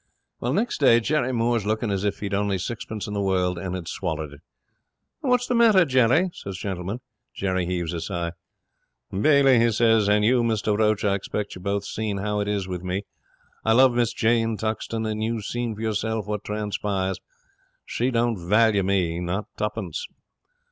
'Next 0.41 0.79
day 0.79 0.99
Jerry 0.99 1.31
Moore's 1.31 1.63
looking 1.67 1.91
as 1.91 2.03
if 2.03 2.21
he'd 2.21 2.33
only 2.33 2.57
sixpence 2.57 3.05
in 3.05 3.13
the 3.13 3.21
world 3.21 3.59
and 3.59 3.75
had 3.75 3.87
swallowed 3.87 4.33
it. 4.33 4.41
"What's 5.19 5.45
the 5.45 5.53
matter, 5.53 5.85
Jerry?" 5.85 6.31
says 6.33 6.57
Gentleman. 6.57 7.01
Jerry 7.35 7.67
heaves 7.67 7.93
a 7.93 8.01
sigh. 8.01 8.31
"Bailey," 9.11 9.59
he 9.59 9.71
says, 9.71 10.09
"and 10.09 10.25
you, 10.25 10.41
Mr 10.41 10.75
Roach, 10.75 11.05
I 11.05 11.13
expect 11.13 11.53
you 11.53 11.61
both 11.61 11.85
seen 11.85 12.17
how 12.17 12.39
it 12.39 12.47
is 12.47 12.67
with 12.67 12.81
me. 12.81 13.05
I 13.63 13.73
love 13.73 13.93
Miss 13.93 14.11
Jane 14.11 14.57
Tuxton, 14.57 15.05
and 15.05 15.21
you 15.23 15.39
seen 15.43 15.75
for 15.75 15.81
yourselves 15.81 16.27
what 16.27 16.43
transpires. 16.43 17.19
She 17.85 18.09
don't 18.09 18.43
value 18.49 18.81
me, 18.81 19.19
not 19.19 19.49
tuppence." 19.55 20.07